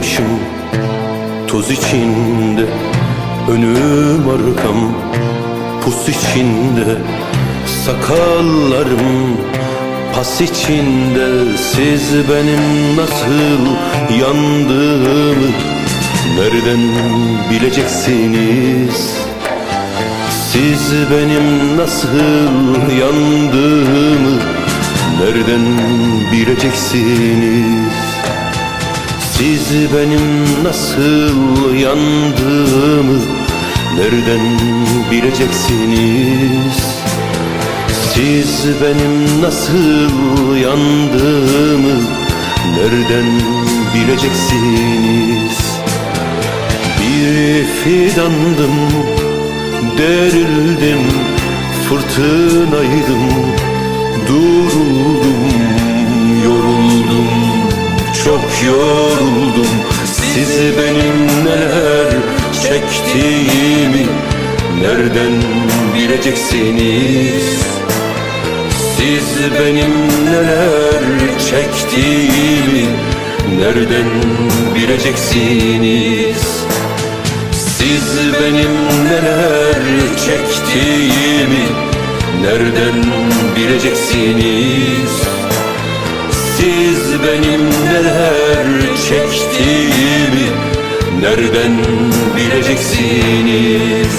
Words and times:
başım 0.00 0.24
toz 1.48 1.70
içinde 1.70 2.66
Önüm 3.50 4.28
arkam 4.28 4.92
pus 5.84 6.08
içinde. 6.08 6.98
Sakallarım 7.86 9.36
pas 10.14 10.40
içinde 10.40 11.56
Siz 11.56 12.12
benim 12.28 12.96
nasıl 12.96 13.62
yandığımı 14.20 15.50
Nereden 16.36 16.80
bileceksiniz? 17.50 19.16
Siz 20.52 20.92
benim 21.10 21.76
nasıl 21.76 22.18
yandığımı 23.00 24.38
Nereden 25.20 25.66
bileceksiniz 26.32 27.99
Siz 29.40 29.72
benim 29.94 30.64
nasıl 30.64 31.74
yandığımı 31.74 33.20
Nereden 33.96 34.40
bileceksiniz? 35.10 37.00
Siz 38.14 38.66
benim 38.82 39.42
nasıl 39.42 40.56
yandığımı 40.56 42.02
Nereden 42.76 43.40
bileceksiniz? 43.94 45.80
Bir 47.00 47.64
fidandım 47.64 48.76
Derildim 49.98 51.06
Fırtınaydım 51.88 53.28
Duruldum 54.28 55.48
Yoruldum 56.44 57.39
Çok 58.24 58.40
yoruldum. 58.66 59.66
Sizi 60.04 60.72
benim 60.78 61.44
neler 61.44 62.12
çektiğimi 62.62 64.06
Nereden 64.80 65.42
bileceksiniz? 65.94 67.60
Siz 68.96 69.52
benim 69.60 69.94
neler 70.24 71.02
çektiğimi 71.50 72.86
Nereden 73.58 74.10
bileceksiniz? 74.74 76.42
Siz 77.52 78.18
benim 78.40 79.04
neler 79.04 79.82
çektiğimi 80.26 81.66
Nereden 82.42 83.04
bileceksiniz 83.56 85.39
Siz 86.60 87.12
benim 87.22 87.70
neler 87.84 88.66
çektiğimi 89.08 90.48
Nereden 91.20 91.78
bileceksiniz? 92.36 94.14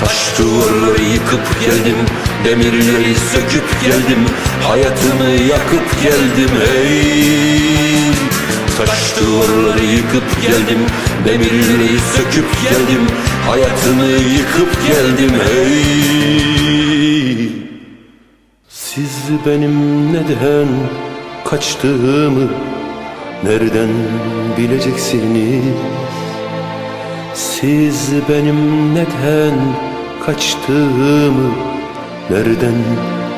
Taş 0.00 0.38
duvarları 0.38 1.02
yıkıp 1.02 1.60
geldim 1.60 1.96
Demirleri 2.44 3.14
söküp 3.14 3.80
geldim 3.84 4.24
Hayatımı 4.62 5.30
yakıp 5.30 6.02
geldim 6.02 6.50
hey 6.60 8.12
Taş 8.78 9.14
duvarları 9.20 9.84
yıkıp 9.84 10.42
geldim 10.42 10.80
Demirleri 11.28 11.98
söküp 12.16 12.48
geldim 12.62 13.06
Hayatımı 13.46 14.10
yıkıp 14.12 14.72
geldim 14.88 15.32
hey 15.46 17.04
Siz 18.68 19.14
benim 19.46 20.12
neden 20.12 20.68
kaçtığımı 21.44 22.48
Nereden 23.44 23.90
bileceksiniz? 24.58 25.64
Siz 27.34 28.12
benim 28.28 28.94
neden 28.94 29.54
kaçtığımı 30.26 31.50
Nereden 32.30 32.74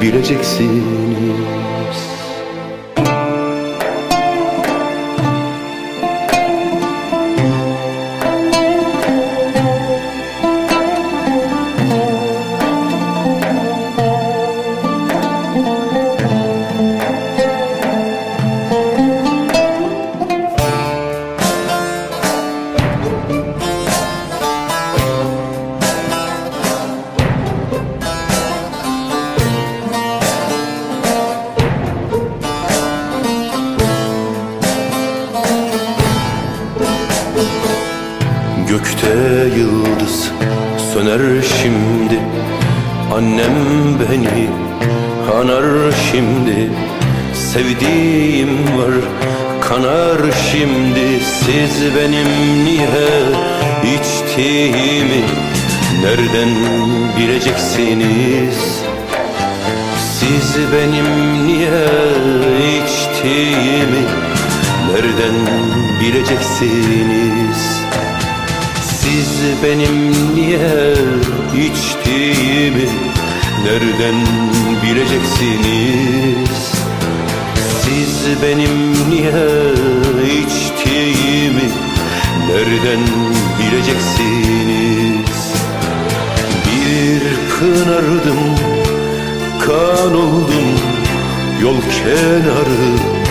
bileceksiniz 0.00 1.52
Gökte 38.68 39.14
yıldız 39.58 40.30
söner 40.94 41.42
şimdi. 41.62 42.20
Annem 43.14 43.54
beni 44.00 44.48
anar 45.40 45.92
şimdi. 46.10 46.70
Sevdiğim 47.34 48.78
var 48.78 48.94
kanar 49.60 50.18
şimdi. 50.50 51.24
Siz 51.24 51.94
benim 51.96 52.28
niye 52.64 53.12
içtiğimi 53.94 55.22
Nereden 56.02 56.50
bileceksiniz? 57.16 58.82
Siz 59.98 60.56
benim 60.72 61.06
niye 61.46 61.86
içtiğimi 62.84 64.21
Nereden 64.92 65.34
bileceksiniz? 66.00 67.82
Siz 68.82 69.40
benim 69.64 70.12
niye 70.34 70.94
içtiğimi 71.54 72.88
Nereden 73.64 74.14
bileceksiniz? 74.82 76.72
Siz 77.82 78.42
benim 78.42 78.92
niye 79.10 79.72
içtiğimi 80.24 81.70
Nereden 82.48 83.00
bileceksiniz? 83.58 85.52
Bir 86.66 87.22
pınardım 87.50 88.42
kan 89.66 90.14
oldum 90.16 90.78
Yol 91.62 91.76
kenarı 91.80 93.21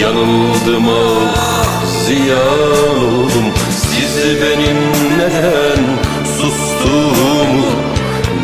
Yanıldım 0.00 0.88
ah 0.88 1.84
ziyan 1.86 3.04
oldum. 3.04 3.44
Siz 3.70 4.40
benim 4.42 4.76
neden 5.18 5.82
sustuğumu 6.38 7.66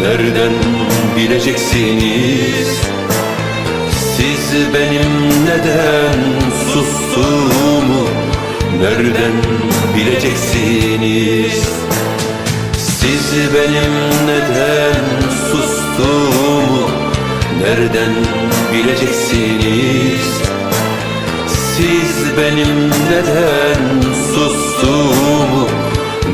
Nereden 0.01 0.53
bileceksiniz? 1.17 2.81
Siz 4.17 4.75
benim 4.75 5.29
neden 5.45 6.21
sustuğumu 6.73 8.09
Nereden 8.81 9.33
bileceksiniz? 9.97 11.69
Siz 12.79 13.55
benim 13.55 13.95
neden 14.27 15.31
sustuğumu 15.51 16.91
Nereden 17.63 18.15
bileceksiniz 18.73 20.46
siz 21.77 22.37
benim 22.39 22.91
neden 22.91 24.01
sustuğumu 24.35 25.69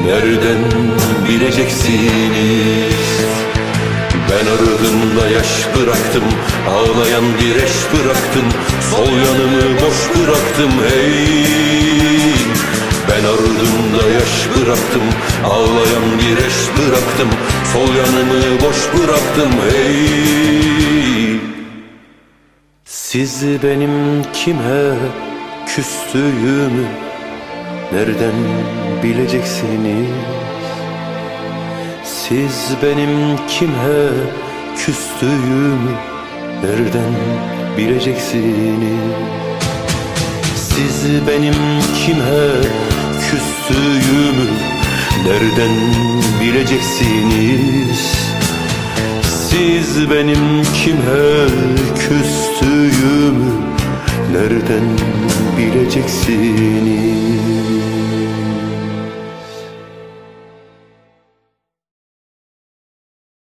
Nereden 0.06 0.62
bileceksiniz? 1.28 3.12
Ben 4.30 4.46
ardımda 4.46 5.28
yaş 5.28 5.66
bıraktım 5.76 6.24
Ağlayan 6.68 7.24
bir 7.40 7.56
eş 7.56 7.76
bıraktım. 7.92 8.44
Sol 8.90 9.06
yanımı 9.06 9.80
boş 9.80 10.00
bıraktım 10.16 10.72
hey. 10.88 12.34
Ben 13.08 13.24
ardımda 13.24 14.10
yaş 14.14 14.48
bıraktım 14.56 15.02
Ağlayan 15.44 16.18
bir 16.18 16.36
eş 16.46 16.58
bıraktım. 16.78 17.28
Sol 17.72 17.94
yanımı 17.94 18.60
boş 18.62 19.00
bıraktım 19.00 19.52
hey. 19.70 20.82
Siz 22.84 23.42
benim 23.62 24.22
kime 24.32 24.92
küstüğümü 25.76 26.86
Nereden 27.92 28.34
bileceksiniz? 29.02 30.08
Siz 32.04 32.76
benim 32.82 33.36
kime 33.48 34.08
küstüğümü 34.76 35.94
Nereden 36.62 37.14
bileceksiniz? 37.78 39.16
Siz 40.56 41.26
benim 41.28 41.54
kime 42.04 42.48
küstüğümü 43.30 44.48
Nereden 45.24 45.76
bileceksiniz? 46.40 48.12
Siz 49.22 50.10
benim 50.10 50.62
kime 50.62 51.46
küstüğümü 51.94 53.21
Nereden 54.32 54.84
bileceksiniz 55.56 57.71